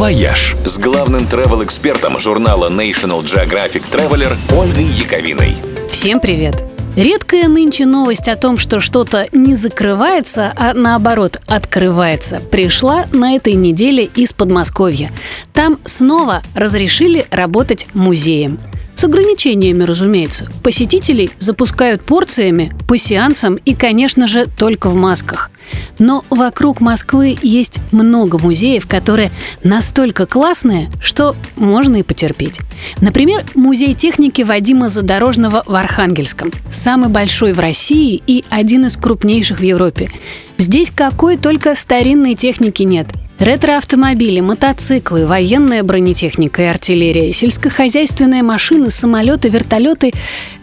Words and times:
«Вояж» 0.00 0.56
с 0.64 0.78
главным 0.78 1.26
travel-экспертом 1.26 2.18
журнала 2.18 2.70
National 2.70 3.22
Geographic 3.22 3.82
Traveler 3.92 4.34
Ольгой 4.50 4.84
Яковиной. 4.84 5.56
Всем 5.90 6.20
привет! 6.20 6.64
Редкая 6.96 7.48
нынче 7.48 7.84
новость 7.84 8.26
о 8.28 8.36
том, 8.36 8.56
что 8.56 8.80
что-то 8.80 9.28
не 9.32 9.56
закрывается, 9.56 10.54
а 10.56 10.72
наоборот 10.72 11.38
открывается, 11.46 12.40
пришла 12.40 13.08
на 13.12 13.36
этой 13.36 13.52
неделе 13.52 14.04
из 14.04 14.32
Подмосковья. 14.32 15.12
Там 15.52 15.78
снова 15.84 16.40
разрешили 16.54 17.26
работать 17.30 17.86
музеем. 17.92 18.58
С 19.00 19.04
ограничениями, 19.04 19.82
разумеется. 19.84 20.46
Посетителей 20.62 21.30
запускают 21.38 22.02
порциями, 22.02 22.70
по 22.86 22.98
сеансам 22.98 23.54
и, 23.54 23.74
конечно 23.74 24.26
же, 24.26 24.44
только 24.44 24.90
в 24.90 24.94
масках. 24.94 25.50
Но 25.98 26.22
вокруг 26.28 26.82
Москвы 26.82 27.38
есть 27.40 27.80
много 27.92 28.36
музеев, 28.36 28.86
которые 28.86 29.30
настолько 29.64 30.26
классные, 30.26 30.90
что 31.00 31.34
можно 31.56 31.96
и 31.96 32.02
потерпеть. 32.02 32.60
Например, 33.00 33.46
музей 33.54 33.94
техники 33.94 34.42
Вадима 34.42 34.90
Задорожного 34.90 35.62
в 35.64 35.74
Архангельском. 35.74 36.52
Самый 36.68 37.08
большой 37.08 37.54
в 37.54 37.58
России 37.58 38.22
и 38.26 38.44
один 38.50 38.84
из 38.84 38.98
крупнейших 38.98 39.60
в 39.60 39.62
Европе. 39.62 40.10
Здесь 40.58 40.92
какой 40.94 41.38
только 41.38 41.74
старинной 41.74 42.34
техники 42.34 42.82
нет– 42.82 43.06
Ретроавтомобили, 43.40 44.40
мотоциклы, 44.40 45.26
военная 45.26 45.82
бронетехника 45.82 46.60
и 46.60 46.66
артиллерия, 46.66 47.32
сельскохозяйственные 47.32 48.42
машины, 48.42 48.90
самолеты, 48.90 49.48
вертолеты. 49.48 50.12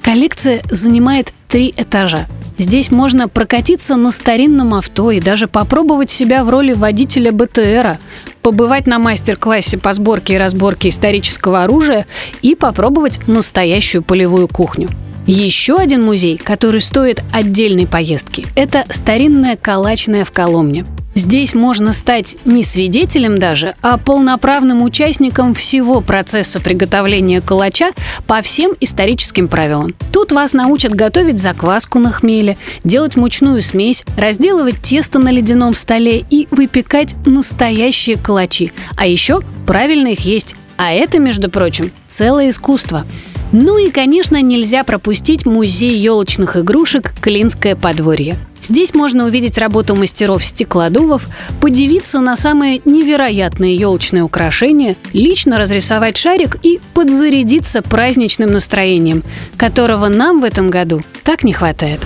Коллекция 0.03 0.61
занимает 0.69 1.33
три 1.47 1.73
этажа. 1.75 2.27
Здесь 2.59 2.91
можно 2.91 3.27
прокатиться 3.27 3.95
на 3.95 4.11
старинном 4.11 4.75
авто 4.75 5.09
и 5.09 5.19
даже 5.19 5.47
попробовать 5.47 6.11
себя 6.11 6.43
в 6.43 6.51
роли 6.51 6.73
водителя 6.73 7.31
БТРа, 7.31 7.97
побывать 8.43 8.85
на 8.85 8.99
мастер-классе 8.99 9.79
по 9.79 9.91
сборке 9.93 10.35
и 10.35 10.37
разборке 10.37 10.89
исторического 10.89 11.63
оружия 11.63 12.05
и 12.43 12.53
попробовать 12.53 13.27
настоящую 13.27 14.03
полевую 14.03 14.47
кухню. 14.47 14.87
Еще 15.25 15.77
один 15.77 16.03
музей, 16.03 16.37
который 16.37 16.81
стоит 16.81 17.23
отдельной 17.33 17.87
поездки, 17.87 18.45
это 18.53 18.85
старинная 18.91 19.55
калачная 19.55 20.23
в 20.23 20.31
Коломне. 20.31 20.85
Здесь 21.17 21.55
можно 21.55 21.93
стать 21.93 22.37
не 22.45 22.63
свидетелем 22.63 23.39
даже, 23.39 23.73
а 23.81 23.97
полноправным 23.97 24.83
участником 24.83 25.55
всего 25.55 26.01
процесса 26.01 26.59
приготовления 26.59 27.41
калача 27.41 27.89
по 28.27 28.43
всем 28.43 28.75
историческим 28.81 29.47
правилам. 29.47 29.95
Тут 30.13 30.31
вас 30.31 30.53
научат 30.53 30.93
готовить 30.93 31.39
закваску 31.39 31.97
на 31.97 32.11
хмеле, 32.11 32.55
делать 32.83 33.15
мучную 33.15 33.63
смесь, 33.63 34.05
разделывать 34.15 34.79
тесто 34.83 35.17
на 35.17 35.29
ледяном 35.29 35.73
столе 35.73 36.23
и 36.29 36.47
выпекать 36.51 37.15
настоящие 37.25 38.17
калачи. 38.17 38.71
А 38.95 39.07
еще 39.07 39.41
правильно 39.65 40.09
их 40.09 40.19
есть. 40.19 40.55
А 40.77 40.93
это, 40.93 41.17
между 41.17 41.49
прочим, 41.49 41.89
целое 42.05 42.51
искусство. 42.51 43.07
Ну 43.51 43.77
и, 43.77 43.89
конечно, 43.91 44.41
нельзя 44.41 44.83
пропустить 44.83 45.45
музей 45.45 45.97
елочных 45.97 46.57
игрушек 46.57 47.13
«Клинское 47.21 47.75
подворье». 47.75 48.37
Здесь 48.61 48.93
можно 48.93 49.25
увидеть 49.25 49.57
работу 49.57 49.95
мастеров 49.95 50.43
стеклодувов, 50.43 51.27
подивиться 51.61 52.19
на 52.19 52.35
самые 52.35 52.81
невероятные 52.83 53.75
елочные 53.75 54.23
украшения, 54.23 54.97
лично 55.13 55.57
разрисовать 55.57 56.17
шарик 56.17 56.57
и 56.63 56.81
подзарядиться 56.93 57.81
праздничным 57.81 58.51
настроением, 58.51 59.23
которого 59.55 60.09
нам 60.09 60.41
в 60.41 60.43
этом 60.43 60.69
году 60.69 61.01
так 61.23 61.43
не 61.43 61.53
хватает. 61.53 62.01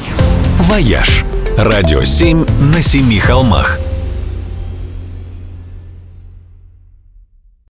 «Вояж»– 0.60 1.26
радио 1.58 2.04
7 2.04 2.46
на 2.76 2.82
семи 2.84 3.18
холмах– 3.18 3.80